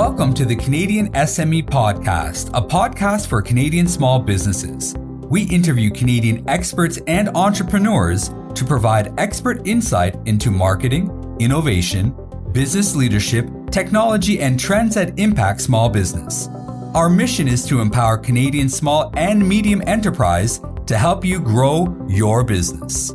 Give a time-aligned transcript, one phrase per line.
[0.00, 4.94] Welcome to the Canadian SME Podcast, a podcast for Canadian small businesses.
[4.96, 12.16] We interview Canadian experts and entrepreneurs to provide expert insight into marketing, innovation,
[12.50, 16.48] business leadership, technology, and trends that impact small business.
[16.94, 22.42] Our mission is to empower Canadian small and medium enterprise to help you grow your
[22.42, 23.12] business.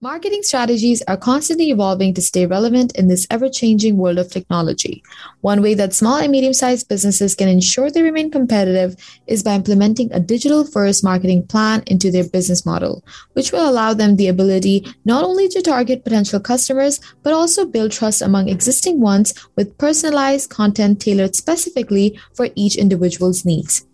[0.00, 5.02] Marketing strategies are constantly evolving to stay relevant in this ever changing world of technology.
[5.40, 8.94] One way that small and medium sized businesses can ensure they remain competitive
[9.26, 13.92] is by implementing a digital first marketing plan into their business model, which will allow
[13.92, 19.00] them the ability not only to target potential customers, but also build trust among existing
[19.00, 23.84] ones with personalized content tailored specifically for each individual's needs.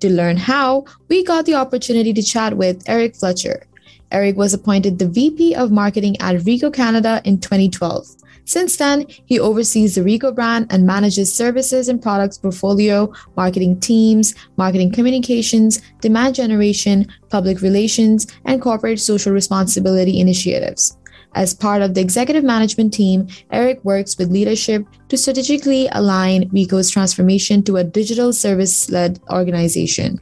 [0.00, 3.68] To learn how, we got the opportunity to chat with Eric Fletcher.
[4.14, 8.06] Eric was appointed the VP of Marketing at Ricoh Canada in 2012.
[8.44, 14.32] Since then, he oversees the Ricoh brand and manages services and products portfolio, marketing teams,
[14.56, 20.96] marketing communications, demand generation, public relations, and corporate social responsibility initiatives.
[21.34, 26.88] As part of the executive management team, Eric works with leadership to strategically align Ricoh's
[26.88, 30.20] transformation to a digital service led organization.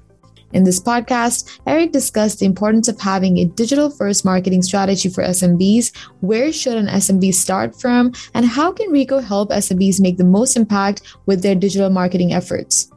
[0.53, 5.25] In this podcast, Eric discussed the importance of having a digital first marketing strategy for
[5.25, 10.25] SMBs, where should an SMB start from, and how can Ricoh help SMBs make the
[10.25, 12.91] most impact with their digital marketing efforts.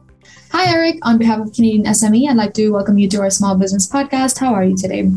[0.52, 0.96] Hi, Eric.
[1.02, 4.38] On behalf of Canadian SME, I'd like to welcome you to our small business podcast.
[4.38, 5.10] How are you today?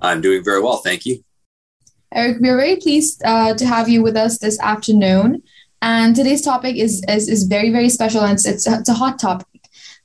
[0.00, 0.78] I'm doing very well.
[0.78, 1.22] Thank you.
[2.14, 5.42] Eric, we're very pleased uh, to have you with us this afternoon.
[5.82, 9.18] And today's topic is, is, is very, very special and it's, it's, it's a hot
[9.18, 9.55] topic.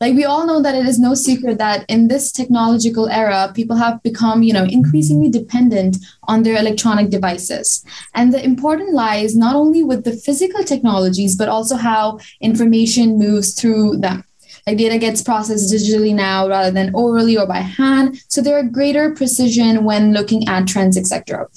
[0.02, 3.76] Like we all know that it is no secret that in this technological era, people
[3.76, 7.86] have become, you know, increasingly dependent on their electronic devices.
[8.16, 13.54] And the important lies not only with the physical technologies, but also how information moves
[13.54, 14.24] through them.
[14.66, 18.20] Like data gets processed digitally now rather than orally or by hand.
[18.28, 21.48] So there are greater precision when looking at trends, etc.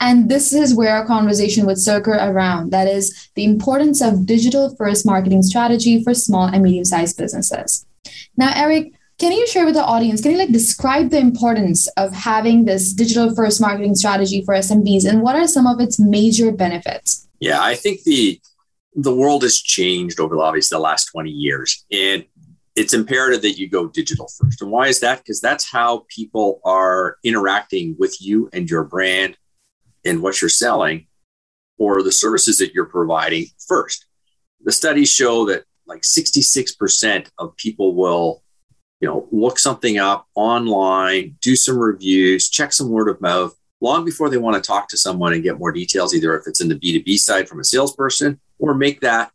[0.00, 2.72] And this is where our conversation would circle around.
[2.72, 7.86] That is the importance of digital first marketing strategy for small and medium sized businesses.
[8.36, 12.12] Now, Eric, can you share with the audience, can you like describe the importance of
[12.12, 16.50] having this digital first marketing strategy for SMBs and what are some of its major
[16.50, 17.28] benefits?
[17.38, 18.40] Yeah, I think the
[18.94, 21.84] the world has changed over obviously the last 20 years.
[21.90, 22.24] And
[22.76, 24.62] it's imperative that you go digital first.
[24.62, 25.18] And why is that?
[25.18, 29.36] Because that's how people are interacting with you and your brand
[30.04, 31.06] and what you're selling
[31.78, 34.06] or the services that you're providing first.
[34.62, 38.42] The studies show that like 66% of people will
[39.00, 44.04] you know look something up online do some reviews check some word of mouth long
[44.04, 46.68] before they want to talk to someone and get more details either if it's in
[46.68, 49.30] the b2b side from a salesperson or make that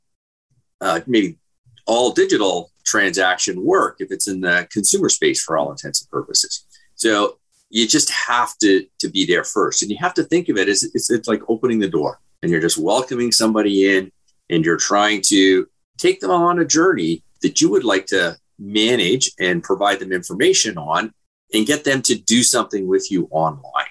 [0.81, 1.37] uh, maybe
[1.85, 6.65] all digital transaction work if it's in the consumer space for all intents and purposes.
[6.95, 7.39] So
[7.69, 10.69] you just have to to be there first and you have to think of it
[10.69, 14.11] as it's, it's like opening the door and you're just welcoming somebody in
[14.49, 15.67] and you're trying to
[15.99, 20.77] take them on a journey that you would like to manage and provide them information
[20.77, 21.13] on
[21.53, 23.85] and get them to do something with you online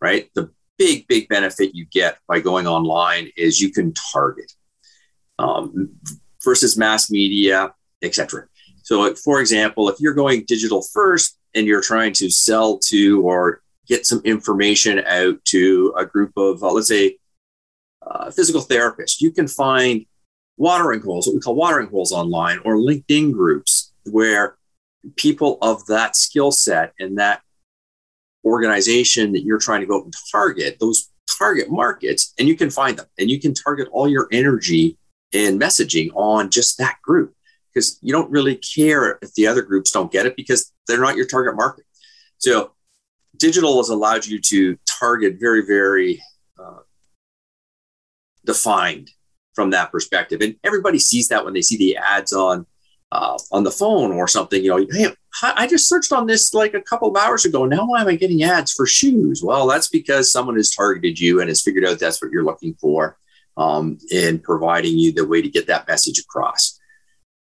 [0.00, 0.28] right?
[0.34, 4.52] The big big benefit you get by going online is you can target
[5.38, 5.90] um,
[6.42, 7.72] versus mass media
[8.02, 8.46] etc
[8.82, 13.62] so for example if you're going digital first and you're trying to sell to or
[13.86, 17.18] get some information out to a group of, uh, let's say,
[18.06, 20.04] uh, physical therapists, you can find
[20.56, 24.56] watering holes, what we call watering holes online, or LinkedIn groups where
[25.16, 27.42] people of that skill set and that
[28.44, 32.98] organization that you're trying to go and target, those target markets, and you can find
[32.98, 34.98] them and you can target all your energy
[35.32, 37.34] and messaging on just that group
[37.72, 41.16] because you don't really care if the other groups don't get it because they're not
[41.16, 41.84] your target market.
[42.38, 42.72] So
[43.36, 46.22] digital has allowed you to target very, very
[46.58, 46.80] uh,
[48.44, 49.10] defined
[49.54, 50.40] from that perspective.
[50.40, 52.66] And everybody sees that when they see the ads on
[53.12, 54.62] uh, on the phone or something.
[54.62, 57.64] You know, hey, I just searched on this like a couple of hours ago.
[57.64, 59.42] Now why am I getting ads for shoes?
[59.42, 62.74] Well, that's because someone has targeted you and has figured out that's what you're looking
[62.74, 63.16] for
[63.56, 66.80] um, in providing you the way to get that message across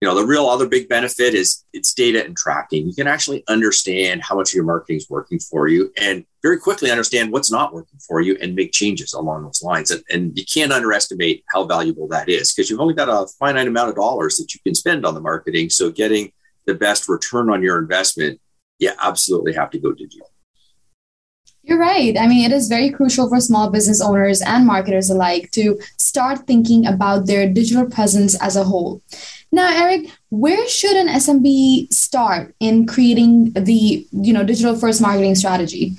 [0.01, 3.43] you know the real other big benefit is it's data and tracking you can actually
[3.49, 7.51] understand how much of your marketing is working for you and very quickly understand what's
[7.51, 11.45] not working for you and make changes along those lines and, and you can't underestimate
[11.53, 14.61] how valuable that is because you've only got a finite amount of dollars that you
[14.65, 16.33] can spend on the marketing so getting
[16.67, 18.41] the best return on your investment
[18.79, 20.31] you absolutely have to go digital
[21.63, 22.17] you're you're right.
[22.19, 26.47] I mean, it is very crucial for small business owners and marketers alike to start
[26.47, 29.03] thinking about their digital presence as a whole.
[29.59, 35.35] Now, Eric, where should an SMB start in creating the, you know, digital first marketing
[35.35, 35.97] strategy?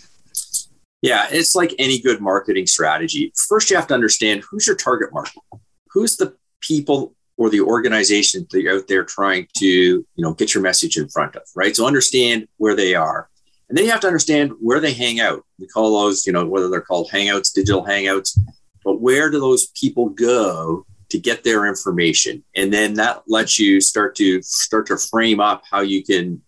[1.01, 3.33] Yeah, it's like any good marketing strategy.
[3.49, 5.43] First, you have to understand who's your target market.
[5.89, 10.53] Who's the people or the organization that you're out there trying to, you know, get
[10.53, 11.75] your message in front of, right?
[11.75, 13.27] So understand where they are.
[13.67, 15.43] And then you have to understand where they hang out.
[15.59, 18.39] We call those, you know, whether they're called hangouts, digital hangouts,
[18.85, 22.43] but where do those people go to get their information?
[22.55, 26.41] And then that lets you start to start to frame up how you can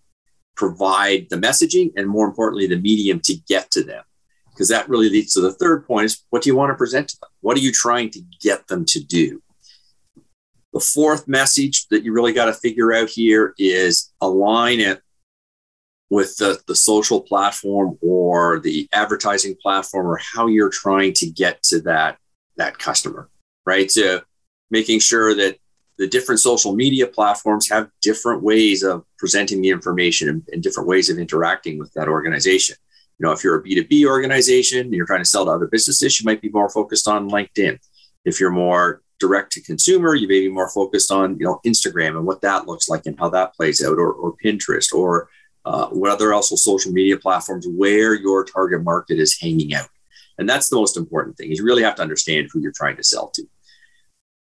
[0.56, 4.04] provide the messaging and more importantly, the medium to get to them
[4.52, 7.10] because that really leads to the third point is what do you want to present
[7.10, 7.30] to them?
[7.42, 9.42] What are you trying to get them to do?
[10.74, 15.02] The fourth message that you really got to figure out here is align it
[16.12, 21.64] with the, the social platform or the advertising platform or how you're trying to get
[21.64, 22.18] to that,
[22.58, 23.30] that customer,
[23.66, 23.90] right?
[23.90, 24.22] So
[24.72, 25.58] making sure that
[25.98, 30.90] the different social media platforms have different ways of presenting the information and, and different
[30.90, 32.76] ways of interacting with that organization
[33.22, 36.20] you know, if you're a B2B organization, and you're trying to sell to other businesses,
[36.20, 37.78] you might be more focused on LinkedIn.
[38.26, 42.18] If you're more direct to consumer, you may be more focused on, you know, Instagram
[42.18, 45.30] and what that looks like and how that plays out, or, or Pinterest, or
[45.66, 49.90] uh, what other also social media platforms where your target market is hanging out.
[50.40, 52.98] And that's the most important thing is you really have to understand who you're trying
[52.98, 53.44] to sell to.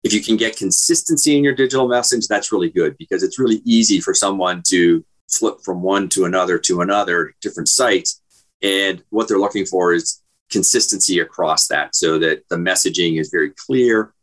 [0.08, 3.62] If you can get consistency in your digital message, that's really good because it's really
[3.66, 8.22] easy for someone to flip from one to another to another different sites
[8.62, 13.52] and what they're looking for is consistency across that so that the messaging is very
[13.52, 14.14] clear.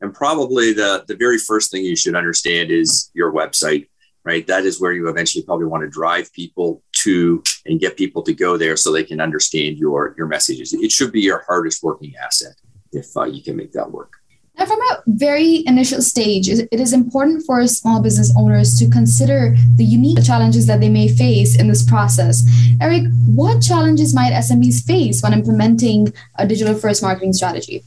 [0.00, 3.88] And probably the, the very first thing you should understand is your website,
[4.24, 4.46] right?
[4.46, 8.32] That is where you eventually probably want to drive people to and get people to
[8.32, 10.72] go there so they can understand your, your messages.
[10.72, 12.54] It should be your hardest working asset
[12.92, 14.21] if uh, you can make that work.
[14.62, 19.56] Now, from a very initial stage, it is important for small business owners to consider
[19.74, 22.44] the unique challenges that they may face in this process.
[22.80, 27.82] Eric, what challenges might SMBs face when implementing a digital first marketing strategy?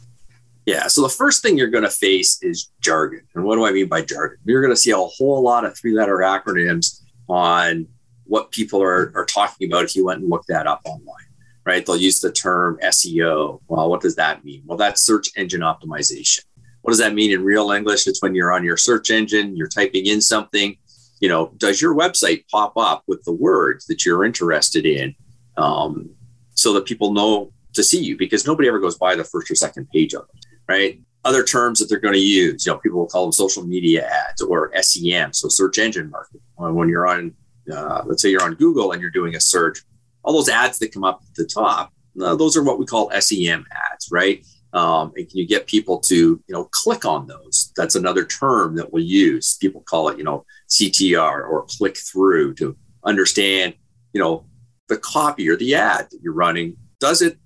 [0.66, 3.21] Yeah, so the first thing you're going to face is jargon.
[3.36, 4.39] And what do I mean by jargon?
[4.44, 7.00] You're going to see a whole lot of three letter acronyms
[7.30, 7.88] on
[8.25, 11.24] what people are, are talking about if you went and looked that up online
[11.66, 11.83] right?
[11.83, 13.60] They'll use the term SEO.
[13.68, 14.62] Well, what does that mean?
[14.68, 16.44] Well, that's search engine optimization.
[16.86, 18.06] What does that mean in real English?
[18.06, 20.78] It's when you're on your search engine, you're typing in something.
[21.20, 25.16] You know, does your website pop up with the words that you're interested in,
[25.58, 26.12] um,
[26.54, 28.16] so that people know to see you?
[28.16, 31.02] Because nobody ever goes by the first or second page of it, right?
[31.24, 34.08] Other terms that they're going to use, you know, people will call them social media
[34.08, 36.42] ads or SEM, so search engine marketing.
[36.56, 37.34] When you're on,
[37.74, 39.80] uh, let's say you're on Google and you're doing a search,
[40.22, 41.92] all those ads that come up at the top,
[42.22, 44.46] uh, those are what we call SEM ads, right?
[44.75, 47.72] Um, and can you get people to you know click on those?
[47.77, 49.56] That's another term that we'll use.
[49.56, 52.75] People call it you know ctr or click through to
[53.06, 53.74] understand
[54.12, 54.45] you know
[54.89, 56.75] the copy or the ad that you're running.
[57.00, 57.38] Does it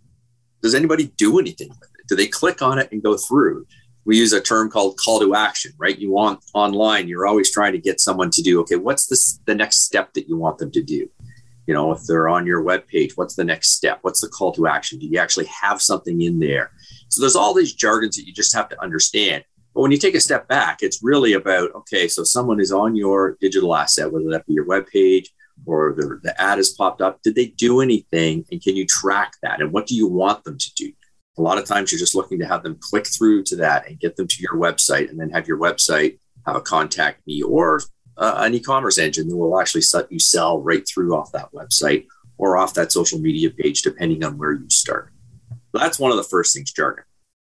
[0.63, 2.07] does anybody do anything with it?
[2.09, 3.67] Do they click on it and go through?
[4.05, 5.99] We use a term called call to action right?
[5.99, 9.53] You want online you're always trying to get someone to do okay what's this the
[9.53, 11.07] next step that you want them to do
[11.69, 14.51] you know if they're on your web page what's the next step what's the call
[14.51, 16.71] to action do you actually have something in there
[17.09, 19.43] so there's all these jargons that you just have to understand.
[19.73, 22.95] But when you take a step back, it's really about okay, so someone is on
[22.95, 25.29] your digital asset, whether that be your web page
[25.65, 27.21] or the, the ad has popped up.
[27.21, 28.45] Did they do anything?
[28.51, 29.61] And can you track that?
[29.61, 30.91] And what do you want them to do?
[31.37, 33.99] A lot of times you're just looking to have them click through to that and
[33.99, 37.81] get them to your website and then have your website have a contact me or
[38.19, 42.05] uh, an e-commerce engine that will actually let you sell right through off that website
[42.37, 45.11] or off that social media page, depending on where you start.
[45.73, 47.05] That's one of the first things, jargon.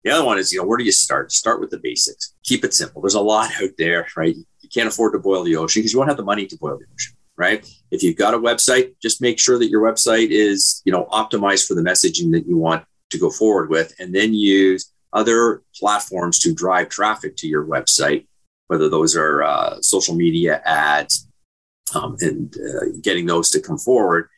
[0.05, 1.33] The other one is, you know, where do you start?
[1.33, 2.35] Start with the basics.
[2.45, 3.02] Keep it simple.
[3.02, 4.37] There's a lot out there, right?
[4.37, 6.79] You can't afford to boil the ocean because you won't have the money to boil
[6.79, 7.67] the ocean, right?
[7.90, 11.67] If you've got a website, just make sure that your website is, you know, optimized
[11.67, 16.38] for the messaging that you want to go forward with, and then use other platforms
[16.38, 18.26] to drive traffic to your website,
[18.71, 21.29] whether those are uh, social media ads
[21.95, 24.29] um, and uh, getting those to come forward.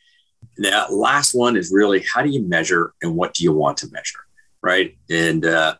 [0.57, 3.77] And That last one is really how do you measure and what do you want
[3.77, 4.23] to measure?
[4.63, 4.97] right?
[5.11, 5.75] And uh,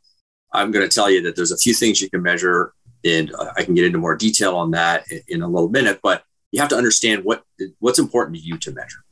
[0.52, 3.64] I'm going to tell you that there's a few things you can measure, and I
[3.64, 6.00] can get into more detail on that in, in a little minute.
[6.04, 7.44] But you have to understand what
[7.80, 9.04] what's important to you to measure,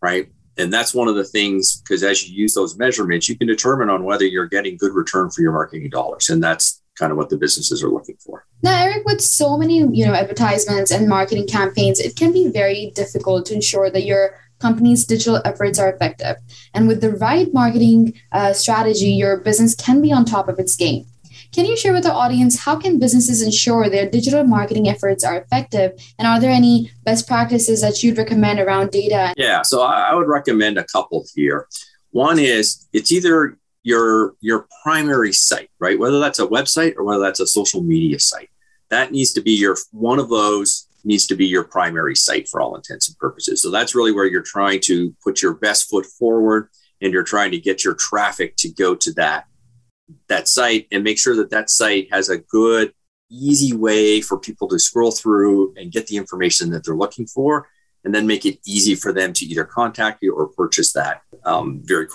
[0.00, 0.30] right?
[0.56, 3.90] And that's one of the things because as you use those measurements, you can determine
[3.90, 7.28] on whether you're getting good return for your marketing dollars, and that's kind of what
[7.28, 8.46] the businesses are looking for.
[8.62, 12.92] Now, Eric, with so many you know advertisements and marketing campaigns, it can be very
[12.94, 16.36] difficult to ensure that you're company's digital efforts are effective.
[16.72, 20.76] And with the right marketing uh, strategy, your business can be on top of its
[20.76, 21.06] game.
[21.52, 25.36] Can you share with our audience how can businesses ensure their digital marketing efforts are
[25.36, 25.92] effective?
[26.18, 29.34] And are there any best practices that you'd recommend around data?
[29.36, 31.68] Yeah, so I would recommend a couple here.
[32.10, 35.98] One is it's either your your primary site, right?
[35.98, 38.50] Whether that's a website or whether that's a social media site.
[38.90, 42.60] That needs to be your one of those needs to be your primary site for
[42.60, 43.60] all intents and purposes.
[43.62, 46.70] So that's really where you're trying to put your best foot forward
[47.02, 49.44] and you're trying to get your traffic to go to that
[50.28, 52.92] that site and make sure that that site has a good
[53.30, 57.68] easy way for people to scroll through and get the information that they're looking for
[58.04, 61.80] and then make it easy for them to either contact you or purchase that um,
[61.84, 62.06] very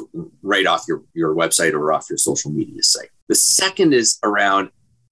[0.42, 4.70] right off your, your website or off your social media site the second is around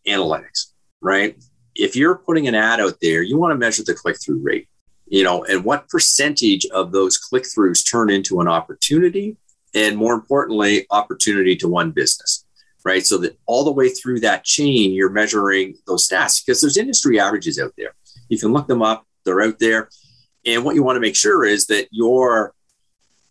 [0.08, 0.72] analytics
[1.02, 1.42] right
[1.76, 4.68] if you're putting an ad out there you want to measure the click-through rate
[5.08, 9.38] you know and what percentage of those click-throughs turn into an opportunity
[9.74, 12.46] and more importantly opportunity to one business
[12.88, 13.06] right?
[13.06, 17.20] So that all the way through that chain, you're measuring those stats because there's industry
[17.20, 17.94] averages out there.
[18.30, 19.90] You can look them up, they're out there.
[20.46, 22.54] And what you want to make sure is that your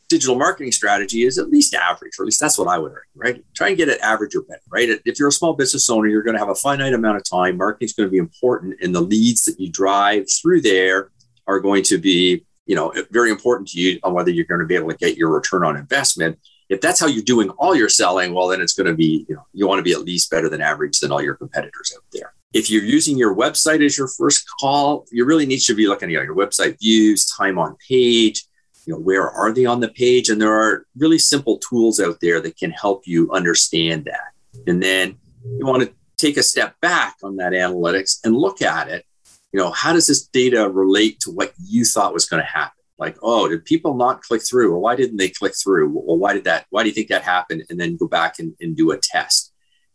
[0.09, 3.11] digital marketing strategy is at least average, or at least that's what I would argue,
[3.15, 3.45] right?
[3.55, 4.89] Try and get it average or better, right?
[5.05, 7.57] If you're a small business owner, you're going to have a finite amount of time.
[7.57, 11.11] Marketing is going to be important, and the leads that you drive through there
[11.47, 14.67] are going to be, you know, very important to you on whether you're going to
[14.67, 17.89] be able to get your return on investment if that's how you're doing all your
[17.89, 20.31] selling, well, then it's going to be, you know, you want to be at least
[20.31, 22.33] better than average than all your competitors out there.
[22.53, 26.09] If you're using your website as your first call, you really need to be looking
[26.09, 28.45] at your website views, time on page,
[28.87, 30.29] you know, where are they on the page?
[30.29, 34.33] And there are really simple tools out there that can help you understand that.
[34.67, 38.89] And then you want to take a step back on that analytics and look at
[38.89, 39.05] it.
[39.53, 42.73] You know, how does this data relate to what you thought was going to happen?
[42.99, 46.33] like oh did people not click through or why didn't they click through well why
[46.33, 48.91] did that why do you think that happened and then go back and, and do
[48.91, 49.53] a test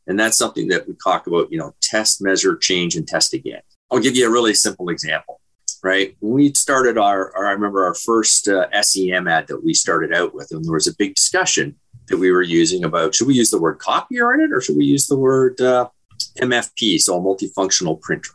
[0.07, 3.61] and that's something that we talk about you know test measure change and test again
[3.91, 5.39] i'll give you a really simple example
[5.83, 10.13] right we started our, our i remember our first uh, sem ad that we started
[10.13, 11.75] out with and there was a big discussion
[12.07, 14.77] that we were using about should we use the word copier in it or should
[14.77, 15.87] we use the word uh,
[16.39, 18.31] mfp so a multifunctional printer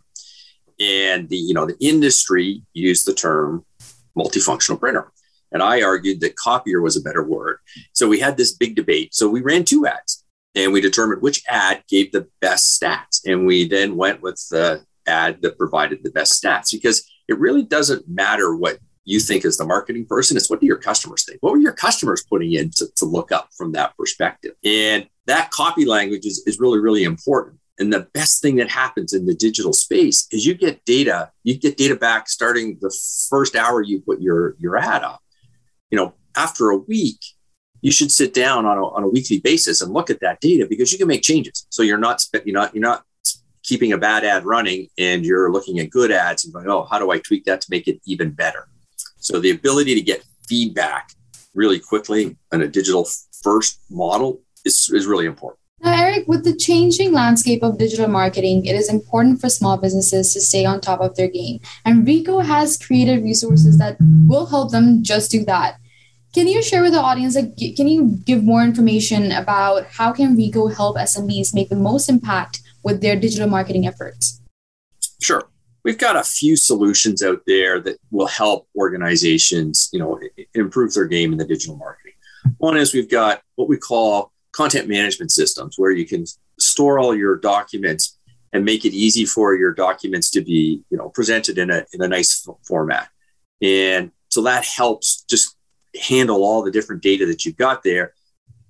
[0.81, 3.65] and the you know the industry used the term
[4.17, 5.13] multifunctional printer.
[5.53, 7.59] And I argued that copier was a better word.
[7.93, 9.15] So we had this big debate.
[9.15, 10.25] So we ran two ads
[10.55, 13.21] and we determined which ad gave the best stats.
[13.25, 17.63] And we then went with the ad that provided the best stats because it really
[17.63, 20.37] doesn't matter what you think as the marketing person.
[20.37, 21.39] It's what do your customers think?
[21.41, 24.53] What were your customers putting in to, to look up from that perspective?
[24.65, 27.59] And that copy language is, is really, really important.
[27.79, 31.59] And the best thing that happens in the digital space is you get data, you
[31.59, 32.95] get data back starting the
[33.29, 35.21] first hour you put your, your ad up.
[35.91, 37.21] You know, after a week,
[37.83, 40.67] you should sit down on a, on a weekly basis and look at that data
[40.69, 41.67] because you can make changes.
[41.71, 43.05] So you're not, you're not, you're not
[43.67, 46.99] keeping a bad ad running and you're looking at good ads and going, oh, how
[46.99, 48.69] do I tweak that to make it even better?
[49.19, 51.11] So the ability to get feedback
[51.55, 53.09] really quickly on a digital
[53.43, 55.59] first model is, is really important.
[55.81, 60.33] Now, Eric, with the changing landscape of digital marketing, it is important for small businesses
[60.33, 61.61] to stay on top of their game.
[61.85, 63.97] And Ricoh has created resources that
[64.27, 65.77] will help them just do that.
[66.33, 70.37] Can you share with the audience, like, can you give more information about how can
[70.37, 74.41] Ricoh help SMBs make the most impact with their digital marketing efforts?
[75.21, 75.51] Sure.
[75.85, 80.21] We've got a few solutions out there that will help organizations, you know,
[80.55, 82.13] improve their game in the digital marketing.
[82.59, 86.25] One is we've got what we call content management systems where you can
[86.61, 88.19] store all your documents
[88.53, 92.01] and make it easy for your documents to be you know presented in a, in
[92.01, 93.09] a nice format
[93.61, 95.57] and so that helps just
[96.09, 98.15] handle all the different data that you've got there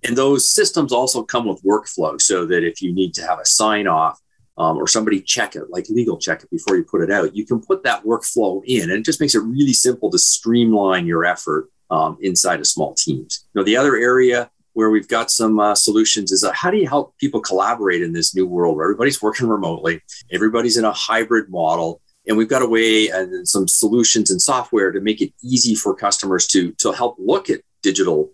[0.04, 3.46] and those systems also come with workflow so that if you need to have a
[3.46, 4.20] sign off
[4.58, 7.44] um, or somebody check it like legal check it before you put it out you
[7.44, 11.24] can put that workflow in and it just makes it really simple to streamline your
[11.24, 13.46] effort um, inside of small teams.
[13.54, 16.88] Now, the other area where we've got some uh, solutions is uh, how do you
[16.88, 20.00] help people collaborate in this new world where everybody's working remotely,
[20.30, 24.92] everybody's in a hybrid model, and we've got a way and some solutions and software
[24.92, 28.30] to make it easy for customers to to help look at digital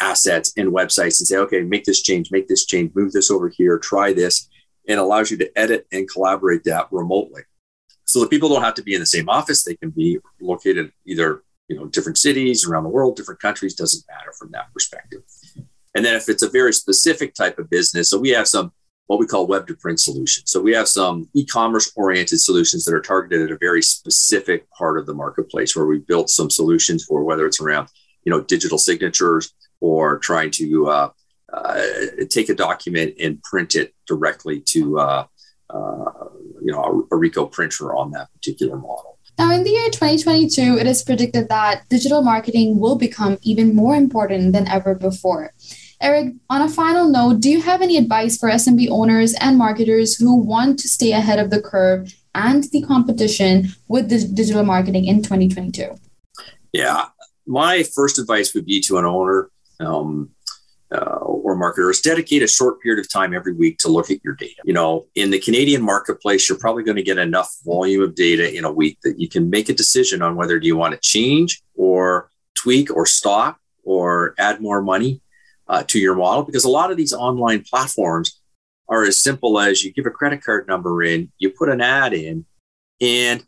[0.00, 3.48] assets and websites and say, okay, make this change, make this change, move this over
[3.48, 4.48] here, try this,
[4.88, 7.42] and allows you to edit and collaborate that remotely.
[8.04, 10.92] So the people don't have to be in the same office; they can be located
[11.06, 13.74] either you know different cities around the world, different countries.
[13.74, 15.22] Doesn't matter from that perspective.
[15.94, 18.72] And then if it's a very specific type of business, so we have some
[19.06, 20.52] what we call web to print solutions.
[20.52, 24.98] So we have some e-commerce oriented solutions that are targeted at a very specific part
[24.98, 27.88] of the marketplace where we built some solutions for whether it's around
[28.24, 31.10] you know, digital signatures or trying to uh,
[31.52, 31.82] uh,
[32.28, 35.26] take a document and print it directly to, uh,
[35.70, 36.28] uh,
[36.62, 39.18] you know, a, a Ricoh printer on that particular model.
[39.38, 43.96] Now, in the year 2022, it is predicted that digital marketing will become even more
[43.96, 45.52] important than ever before.
[46.02, 50.16] Eric, on a final note, do you have any advice for SMB owners and marketers
[50.16, 55.06] who want to stay ahead of the curve and the competition with the digital marketing
[55.06, 55.94] in 2022?
[56.72, 57.06] Yeah,
[57.46, 60.30] my first advice would be to an owner um,
[60.92, 64.34] uh, or marketers dedicate a short period of time every week to look at your
[64.34, 64.60] data.
[64.64, 68.56] You know, in the Canadian marketplace, you're probably going to get enough volume of data
[68.56, 71.00] in a week that you can make a decision on whether do you want to
[71.00, 75.22] change or tweak or stop or add more money
[75.68, 78.40] uh, to your model because a lot of these online platforms
[78.88, 82.12] are as simple as you give a credit card number in, you put an ad
[82.12, 82.44] in,
[83.00, 83.44] and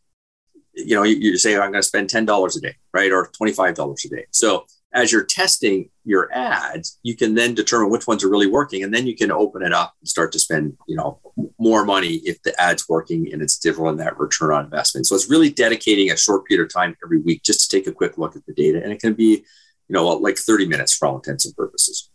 [0.73, 3.27] you know you, you say I'm going to spend ten dollars a day, right, or
[3.27, 4.27] twenty five dollars a day.
[4.31, 8.83] So as you're testing your ads, you can then determine which ones are really working,
[8.83, 11.19] and then you can open it up and start to spend, you know,
[11.59, 15.07] more money if the ad's working and it's delivering that return on investment.
[15.07, 17.93] So it's really dedicating a short period of time every week just to take a
[17.93, 19.45] quick look at the data, and it can be,
[19.89, 22.11] you know, like 30 minutes for all intents and purposes.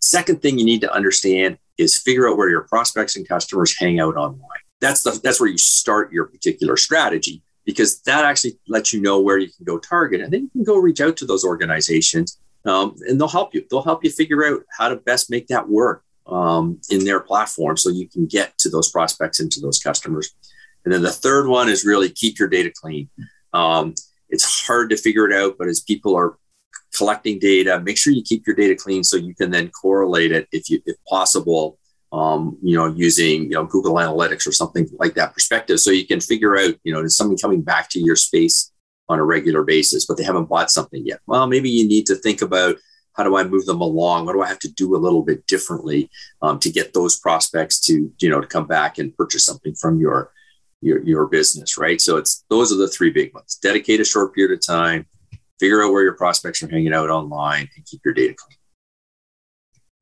[0.00, 3.98] Second thing you need to understand is figure out where your prospects and customers hang
[3.98, 4.48] out online.
[4.80, 9.20] That's the that's where you start your particular strategy because that actually lets you know
[9.20, 12.38] where you can go target, and then you can go reach out to those organizations,
[12.64, 13.64] um, and they'll help you.
[13.70, 17.76] They'll help you figure out how to best make that work um, in their platform,
[17.76, 20.34] so you can get to those prospects and to those customers.
[20.84, 23.08] And then the third one is really keep your data clean.
[23.52, 23.94] Um,
[24.28, 26.36] it's hard to figure it out, but as people are
[26.94, 27.80] collecting data.
[27.80, 30.82] Make sure you keep your data clean so you can then correlate it if you,
[30.86, 31.78] if possible.
[32.12, 36.06] Um, you know, using you know Google Analytics or something like that perspective, so you
[36.06, 38.70] can figure out you know is somebody coming back to your space
[39.08, 41.20] on a regular basis, but they haven't bought something yet.
[41.26, 42.76] Well, maybe you need to think about
[43.14, 44.24] how do I move them along?
[44.24, 47.80] What do I have to do a little bit differently um, to get those prospects
[47.86, 50.32] to you know to come back and purchase something from your
[50.80, 52.00] your your business, right?
[52.00, 53.58] So it's those are the three big ones.
[53.62, 55.06] Dedicate a short period of time,
[55.60, 58.58] figure out where your prospects are hanging out online and keep your data clean.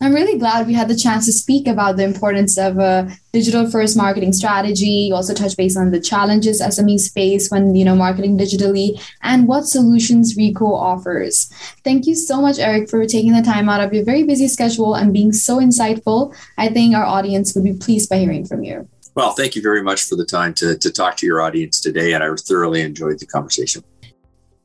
[0.02, 3.70] I'm really glad we had the chance to speak about the importance of a digital
[3.70, 4.86] first marketing strategy.
[4.86, 9.46] You also touch base on the challenges SMEs face when, you know, marketing digitally and
[9.46, 11.52] what solutions Ricoh offers.
[11.84, 14.94] Thank you so much, Eric, for taking the time out of your very busy schedule
[14.94, 16.34] and being so insightful.
[16.56, 18.88] I think our audience would be pleased by hearing from you.
[19.14, 22.14] Well, thank you very much for the time to, to talk to your audience today.
[22.14, 23.84] And I thoroughly enjoyed the conversation.